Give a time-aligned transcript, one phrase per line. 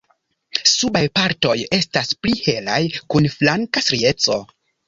[0.69, 2.81] Subaj partoj estas pli helaj
[3.15, 4.43] kun flanka strieco.